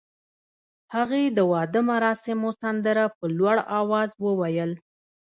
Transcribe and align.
هغې 0.95 1.23
د 1.37 1.39
واده 1.51 1.81
مراسمو 1.91 2.49
سندره 2.61 3.03
په 3.17 3.25
لوړ 3.37 3.57
اواز 3.79 4.09
وویل. 4.25 4.71